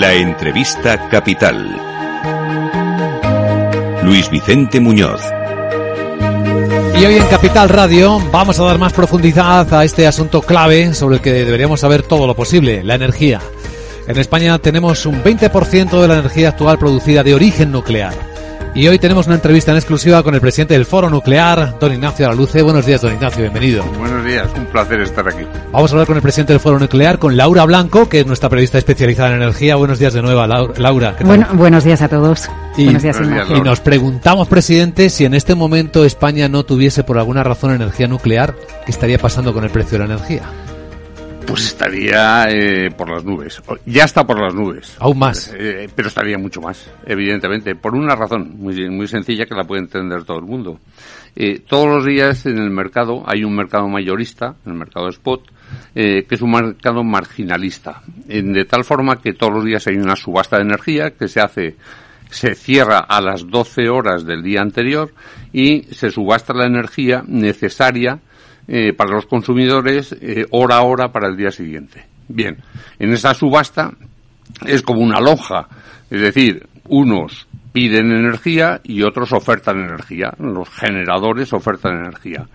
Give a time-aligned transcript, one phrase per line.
[0.00, 1.78] La entrevista capital.
[4.02, 5.20] Luis Vicente Muñoz.
[6.98, 11.16] Y hoy en Capital Radio vamos a dar más profundidad a este asunto clave sobre
[11.16, 13.42] el que deberíamos saber todo lo posible, la energía.
[14.08, 18.29] En España tenemos un 20% de la energía actual producida de origen nuclear.
[18.72, 22.26] Y hoy tenemos una entrevista en exclusiva con el presidente del Foro Nuclear, don Ignacio
[22.26, 22.62] Araluce.
[22.62, 23.82] Buenos días, don Ignacio, bienvenido.
[23.98, 25.44] Buenos días, un placer estar aquí.
[25.72, 28.48] Vamos a hablar con el presidente del Foro Nuclear, con Laura Blanco, que es nuestra
[28.48, 29.74] periodista especializada en energía.
[29.74, 31.16] Buenos días de nuevo, Laura.
[31.24, 32.48] Bueno, buenos días a todos.
[32.76, 33.18] Y, buenos días,
[33.50, 38.06] y nos preguntamos, presidente, si en este momento España no tuviese por alguna razón energía
[38.06, 38.54] nuclear,
[38.86, 40.42] ¿qué estaría pasando con el precio de la energía?
[41.46, 43.62] Pues estaría eh, por las nubes.
[43.86, 44.96] Ya está por las nubes.
[44.98, 45.52] Aún más.
[45.56, 47.74] Eh, pero estaría mucho más, evidentemente.
[47.74, 50.78] Por una razón muy, muy sencilla que la puede entender todo el mundo.
[51.34, 55.42] Eh, todos los días en el mercado hay un mercado mayorista, el mercado spot,
[55.94, 58.02] que es un mercado marginalista.
[58.26, 61.76] de tal forma que todos los días hay una subasta de energía que se hace
[62.30, 65.12] se cierra a las 12 horas del día anterior
[65.52, 68.20] y se subasta la energía necesaria
[68.72, 72.06] eh, para los consumidores eh, hora a hora para el día siguiente.
[72.28, 72.56] Bien,
[73.00, 73.90] en esa subasta
[74.64, 75.66] es como una lonja,
[76.08, 82.46] es decir, unos piden energía y otros ofertan energía, los generadores ofertan energía.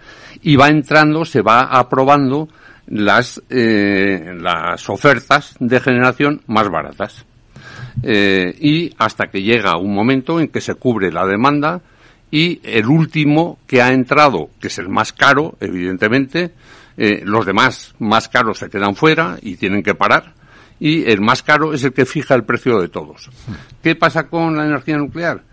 [0.41, 2.47] Y va entrando, se va aprobando
[2.87, 7.25] las, eh, las ofertas de generación más baratas.
[8.01, 11.81] y hasta que llega un momento en que se cubre la demanda
[12.35, 16.51] y el último que ha entrado, que es el más caro, evidentemente,
[16.97, 20.33] eh, los demás más caros se quedan fuera y tienen que parar
[20.77, 23.29] y el más caro es el que fija el precio de todos.
[23.81, 25.43] ¿Qué pasa con la energía nuclear?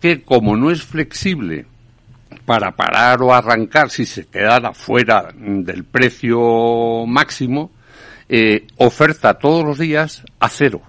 [0.00, 1.64] Que como no es flexible
[2.44, 7.70] para parar o arrancar si se quedara fuera del precio máximo,
[8.28, 10.82] eh, oferta todos los días a cero.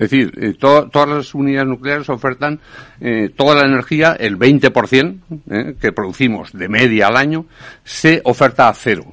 [0.00, 2.58] Es decir, eh, todas las unidades nucleares ofertan
[3.02, 5.18] eh, toda la energía, el 20%
[5.50, 7.44] eh, que producimos de media al año,
[7.84, 9.12] se oferta a cero.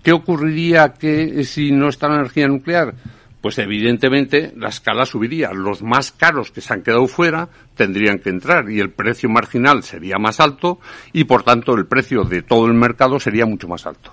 [0.00, 2.94] ¿Qué ocurriría que si no está la energía nuclear?
[3.40, 5.50] Pues evidentemente la escala subiría.
[5.52, 9.82] Los más caros que se han quedado fuera tendrían que entrar y el precio marginal
[9.82, 10.78] sería más alto
[11.12, 14.12] y por tanto el precio de todo el mercado sería mucho más alto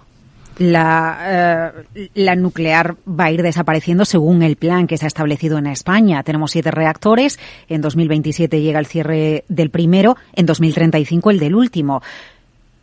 [0.57, 5.57] la, eh, la nuclear va a ir desapareciendo según el plan que se ha establecido
[5.57, 6.23] en España.
[6.23, 12.01] Tenemos siete reactores, en 2027 llega el cierre del primero, en 2035 el del último.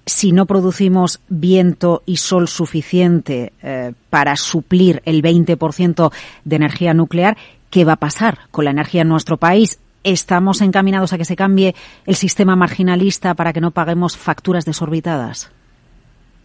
[0.05, 6.13] Si no producimos viento y sol suficiente eh, para suplir el 20%
[6.45, 7.37] de energía nuclear,
[7.71, 9.79] ¿qué va a pasar con la energía en nuestro país?
[10.03, 15.53] ¿Estamos encaminados a que se cambie el sistema marginalista para que no paguemos facturas desorbitadas?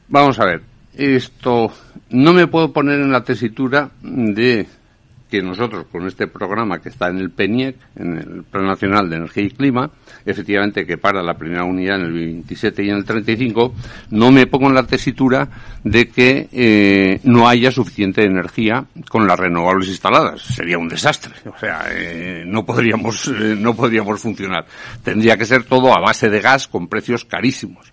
[0.07, 0.61] Vamos a ver,
[0.97, 1.71] esto
[2.09, 4.67] no me puedo poner en la tesitura de
[5.29, 9.17] que nosotros con este programa que está en el PENIEC, en el Plan Nacional de
[9.17, 9.91] Energía y Clima,
[10.25, 13.73] efectivamente que para la primera unidad en el 27 y en el 35,
[14.11, 15.49] no me pongo en la tesitura
[15.83, 20.41] de que eh, no haya suficiente energía con las renovables instaladas.
[20.41, 21.33] Sería un desastre.
[21.45, 24.65] O sea, eh, no podríamos eh, no podríamos funcionar.
[25.03, 27.91] Tendría que ser todo a base de gas con precios carísimos.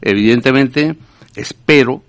[0.00, 0.96] Evidentemente,
[1.36, 2.02] espero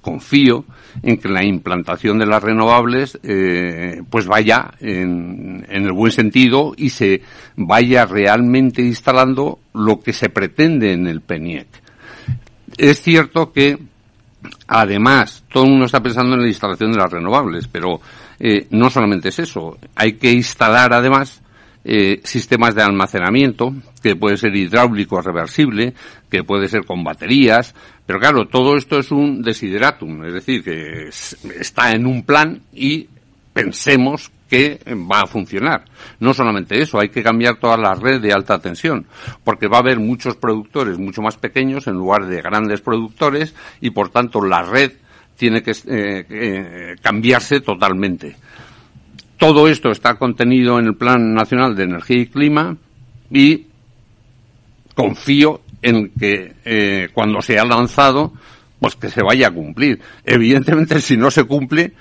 [0.00, 0.64] confío
[1.02, 6.90] en que la implantación de las renovables eh, pues vaya en, el buen sentido y
[6.90, 7.22] se
[7.56, 11.68] vaya realmente instalando lo que se pretende en el PENIEC.
[12.76, 13.78] Es cierto que
[14.66, 18.00] además todo el mundo está pensando en la instalación de las renovables, pero
[18.38, 21.42] eh, no solamente es eso, hay que instalar además
[21.84, 25.94] eh, sistemas de almacenamiento, que puede ser hidráulico reversible,
[26.30, 27.74] que puede ser con baterías,
[28.06, 31.08] pero claro, todo esto es un desideratum, es decir, que
[31.58, 33.08] está en un plan y
[33.52, 34.80] pensemos que
[35.10, 35.84] va a funcionar.
[36.18, 39.06] No solamente eso, hay que cambiar toda la red de alta tensión,
[39.44, 43.90] porque va a haber muchos productores mucho más pequeños en lugar de grandes productores y
[43.90, 44.92] por tanto la red
[45.36, 48.36] tiene que eh, eh, cambiarse totalmente.
[49.40, 52.76] Todo esto está contenido en el Plan Nacional de Energía y Clima
[53.30, 53.68] y
[54.94, 58.34] confío en que eh, cuando se ha lanzado,
[58.78, 59.98] pues que se vaya a cumplir.
[60.26, 61.94] Evidentemente, si no se cumple,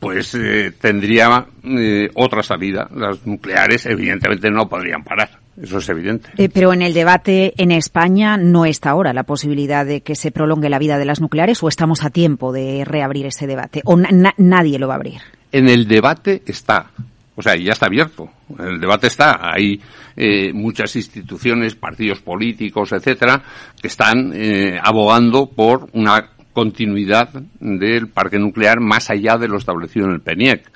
[0.00, 2.86] pues eh, tendría eh, otra salida.
[2.94, 5.30] Las nucleares, evidentemente, no podrían parar.
[5.58, 6.28] Eso es evidente.
[6.52, 10.68] pero en el debate en España no está ahora la posibilidad de que se prolongue
[10.68, 13.96] la vida de las nucleares o estamos a tiempo de reabrir ese debate o
[14.36, 15.20] nadie lo va a abrir
[15.52, 16.90] en el debate está.
[17.36, 18.28] O sea, ya está abierto.
[18.58, 19.52] El debate está.
[19.52, 19.80] Hay
[20.16, 23.42] eh, muchas instituciones, partidos políticos, etcétera,
[23.80, 30.06] que están eh, abogando por una continuidad del parque nuclear más allá de lo establecido
[30.06, 30.70] en el PENIEC.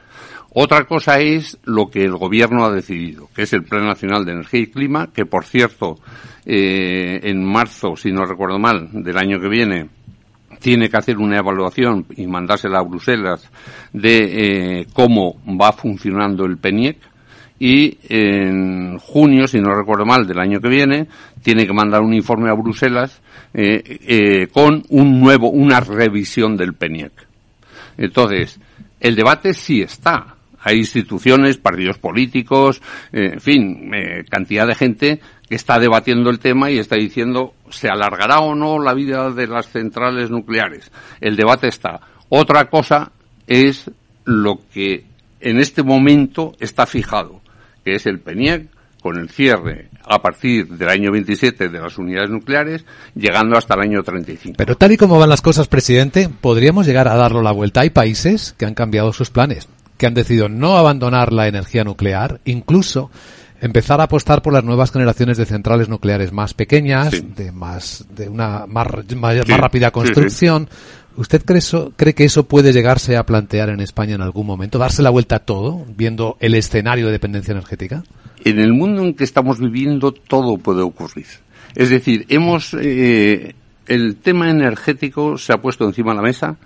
[0.58, 4.32] Otra cosa es lo que el gobierno ha decidido, que es el Plan Nacional de
[4.32, 5.96] Energía y Clima, que por cierto,
[6.46, 9.90] eh, en marzo, si no recuerdo mal, del año que viene,
[10.66, 13.48] tiene que hacer una evaluación y mandársela a Bruselas
[13.92, 16.96] de eh, cómo va funcionando el PENIEC
[17.60, 21.06] y en junio, si no recuerdo mal, del año que viene,
[21.40, 23.22] tiene que mandar un informe a Bruselas
[23.54, 27.12] eh, eh, con un nuevo, una revisión del PENIEC.
[27.96, 28.58] Entonces,
[28.98, 30.34] el debate sí está.
[30.62, 32.82] Hay instituciones, partidos políticos,
[33.12, 33.88] en fin,
[34.28, 38.78] cantidad de gente que está debatiendo el tema y está diciendo se alargará o no
[38.78, 40.90] la vida de las centrales nucleares.
[41.20, 42.00] El debate está.
[42.28, 43.12] Otra cosa
[43.46, 43.90] es
[44.24, 45.04] lo que
[45.40, 47.40] en este momento está fijado,
[47.84, 48.68] que es el PENIEC
[49.00, 52.84] con el cierre a partir del año 27 de las unidades nucleares,
[53.14, 54.56] llegando hasta el año 35.
[54.56, 57.82] Pero tal y como van las cosas, presidente, podríamos llegar a darlo la vuelta.
[57.82, 62.40] Hay países que han cambiado sus planes, que han decidido no abandonar la energía nuclear,
[62.44, 63.10] incluso
[63.66, 68.28] empezar a apostar por las nuevas generaciones de centrales nucleares más pequeñas, de más de
[68.28, 68.86] una más,
[69.16, 70.68] más, rápida construcción.
[71.16, 74.78] ¿Usted cree, eso, cree que eso puede llegarse a plantear en España en algún momento,
[74.78, 78.04] darse la vuelta a todo, viendo el escenario de dependencia energética?
[78.44, 81.26] En el mundo en que estamos viviendo todo puede ocurrir.
[81.74, 83.54] Es decir, hemos eh,
[83.86, 86.56] el tema energético se ha puesto encima de la mesa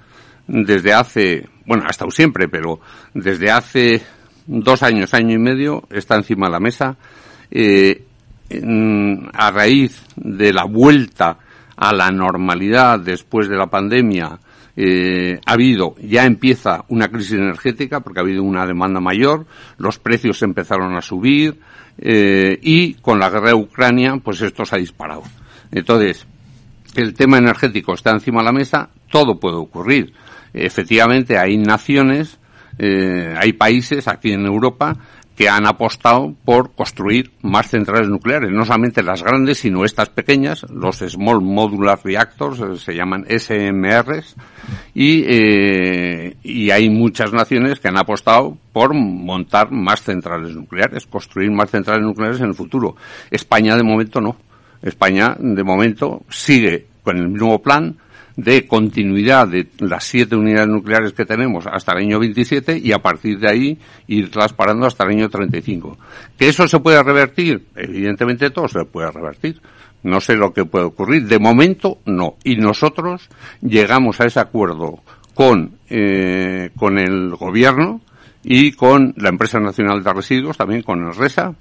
[0.47, 2.81] desde hace, bueno, ha estado siempre, pero
[3.14, 4.02] desde hace
[4.46, 6.96] dos años, año y medio, está encima de la mesa.
[7.50, 8.04] Eh,
[9.32, 11.38] a raíz de la vuelta
[11.76, 14.38] a la normalidad después de la pandemia,
[14.76, 19.46] eh, ha habido, ya empieza una crisis energética porque ha habido una demanda mayor,
[19.78, 21.60] los precios empezaron a subir
[21.98, 25.22] eh, y con la guerra de Ucrania, pues esto se ha disparado.
[25.70, 26.26] Entonces,
[26.96, 30.12] el tema energético está encima de la mesa, todo puede ocurrir.
[30.52, 32.39] Efectivamente, hay naciones
[32.82, 34.97] eh, hay países aquí en Europa
[35.37, 40.65] que han apostado por construir más centrales nucleares, no solamente las grandes, sino estas pequeñas,
[40.71, 44.35] los Small Modular Reactors, eh, se llaman SMRs,
[44.94, 51.50] y, eh, y hay muchas naciones que han apostado por montar más centrales nucleares, construir
[51.50, 52.97] más centrales nucleares en el futuro.
[53.31, 54.37] España de momento no.
[54.81, 57.99] España de momento sigue con el mismo plan,
[58.42, 62.98] de continuidad de las siete unidades nucleares que tenemos hasta el año 27 y a
[62.98, 65.98] partir de ahí irlas parando hasta el año 35.
[66.38, 67.66] ¿Que eso se puede revertir?
[67.76, 69.60] Evidentemente todo se puede revertir.
[70.02, 71.26] No sé lo que puede ocurrir.
[71.26, 72.37] De momento, no.
[72.42, 73.28] Y nosotros
[73.60, 75.00] llegamos a ese acuerdo
[75.34, 78.00] con, eh, con el gobierno
[78.42, 81.54] y con la empresa nacional de residuos, también con el RESA.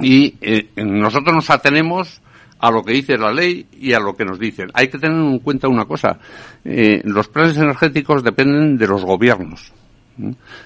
[0.00, 2.20] Y eh, nosotros nos atenemos
[2.64, 4.70] a lo que dice la ley y a lo que nos dicen.
[4.72, 6.18] Hay que tener en cuenta una cosa.
[6.64, 9.70] Eh, los planes energéticos dependen de los gobiernos.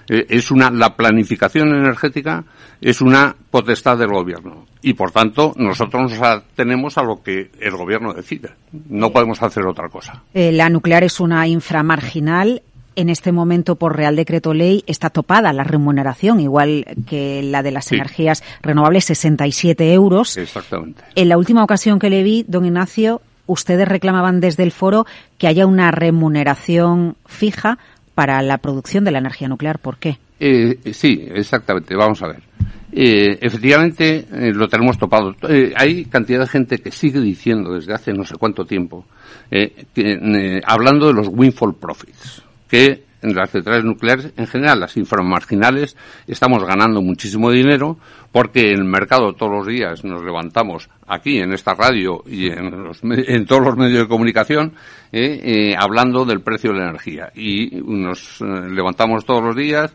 [0.09, 2.45] Eh, es una, la planificación energética
[2.81, 7.73] es una potestad del gobierno y por tanto nosotros nos atenemos a lo que el
[7.73, 8.51] gobierno decide.
[8.89, 10.23] No podemos hacer otra cosa.
[10.35, 12.63] Eh, la nuclear es una inframarginal
[12.99, 17.71] en este momento por Real Decreto Ley está topada la remuneración, igual que la de
[17.71, 20.37] las energías renovables, 67 euros.
[20.37, 21.05] Exactamente.
[21.15, 25.07] En la última ocasión que le vi, don Ignacio, ustedes reclamaban desde el foro
[25.39, 27.79] que haya una remuneración fija
[28.17, 29.79] para la producción de la energía nuclear.
[29.79, 30.19] ¿Por qué?
[30.41, 31.95] Eh, sí, exactamente.
[31.95, 32.43] Vamos a ver.
[32.91, 35.37] Eh, efectivamente, eh, lo tenemos topado.
[35.77, 39.05] hay cantidad de gente que sigue diciendo desde hace no sé cuánto tiempo,
[39.49, 45.97] que, hablando de los windfall profits que en las centrales nucleares, en general las inframarginales,
[46.27, 47.99] estamos ganando muchísimo dinero
[48.31, 53.47] porque en el mercado todos los días nos levantamos aquí en esta radio y en,
[53.47, 54.75] todos los medios de comunicación
[55.11, 59.95] eh, eh, hablando del precio de la energía y nos eh, levantamos todos los días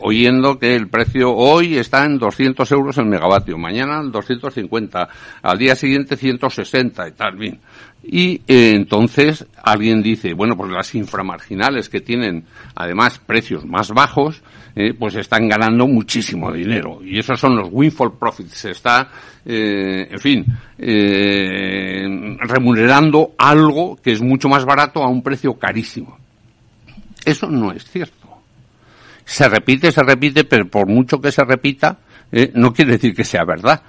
[0.00, 5.08] oyendo que el precio hoy está en 200 euros el megavatio, mañana 250,
[5.42, 7.60] al día siguiente 160 y tal, bien.
[8.08, 12.44] Y eh, entonces alguien dice, bueno, pues las inframarginales que tienen
[12.76, 14.42] además precios más bajos,
[14.76, 17.00] eh, pues están ganando muchísimo dinero.
[17.02, 18.54] Y esos son los windfall profits.
[18.54, 19.10] Se está,
[19.44, 20.46] eh, en fin,
[22.38, 26.16] remunerando algo que es mucho más barato a un precio carísimo.
[27.24, 28.28] Eso no es cierto.
[29.24, 31.98] Se repite, se repite, pero por mucho que se repita,
[32.54, 33.82] no quiere decir que sea verdad.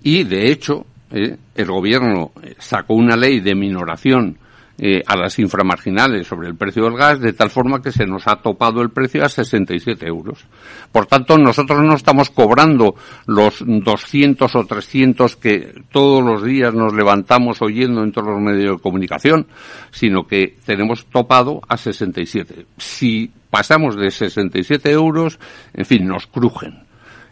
[0.00, 4.38] Y de hecho, eh, el gobierno eh, sacó una ley de minoración
[4.76, 8.26] eh, a las inframarginales sobre el precio del gas, de tal forma que se nos
[8.26, 10.44] ha topado el precio a 67 euros.
[10.90, 12.96] Por tanto, nosotros no estamos cobrando
[13.26, 18.78] los 200 o 300 que todos los días nos levantamos oyendo en todos los medios
[18.78, 19.46] de comunicación,
[19.92, 22.66] sino que tenemos topado a 67.
[22.76, 25.38] Si pasamos de 67 euros,
[25.72, 26.82] en fin, nos crujen.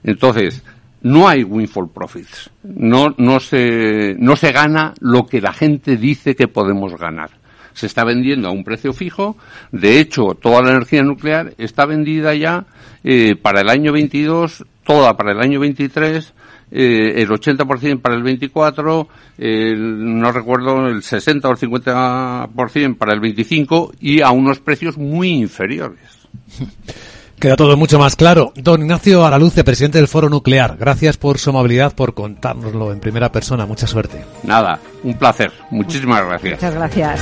[0.04, 0.62] Entonces,
[1.02, 2.50] no hay windfall profits.
[2.62, 7.30] No, no, se, no se gana lo que la gente dice que podemos ganar.
[7.74, 9.36] Se está vendiendo a un precio fijo.
[9.70, 12.66] De hecho, toda la energía nuclear está vendida ya
[13.02, 16.34] eh, para el año 22, toda para el año 23,
[16.70, 23.20] eh, el 80% para el 24, no recuerdo, el 60 o el 50% para el
[23.20, 26.28] 25 y a unos precios muy inferiores.
[27.42, 28.52] Queda todo mucho más claro.
[28.54, 33.32] Don Ignacio Araluce, presidente del Foro Nuclear, gracias por su amabilidad, por contárnoslo en primera
[33.32, 33.66] persona.
[33.66, 34.24] Mucha suerte.
[34.44, 35.50] Nada, un placer.
[35.68, 36.62] Muchísimas gracias.
[36.62, 37.20] Muchas gracias.